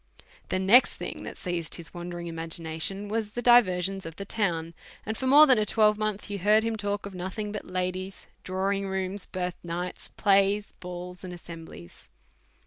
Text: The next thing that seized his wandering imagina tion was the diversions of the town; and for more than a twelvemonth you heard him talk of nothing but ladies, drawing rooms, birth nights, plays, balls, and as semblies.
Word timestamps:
The 0.49 0.57
next 0.57 0.95
thing 0.97 1.21
that 1.25 1.37
seized 1.37 1.75
his 1.75 1.93
wandering 1.93 2.25
imagina 2.25 2.81
tion 2.81 3.07
was 3.07 3.29
the 3.33 3.41
diversions 3.43 4.03
of 4.03 4.15
the 4.15 4.25
town; 4.25 4.73
and 5.05 5.15
for 5.15 5.27
more 5.27 5.45
than 5.45 5.59
a 5.59 5.63
twelvemonth 5.63 6.27
you 6.27 6.39
heard 6.39 6.63
him 6.63 6.75
talk 6.75 7.05
of 7.05 7.13
nothing 7.13 7.51
but 7.51 7.67
ladies, 7.67 8.25
drawing 8.43 8.87
rooms, 8.87 9.27
birth 9.27 9.57
nights, 9.63 10.09
plays, 10.09 10.71
balls, 10.71 11.23
and 11.23 11.33
as 11.33 11.41
semblies. 11.43 12.09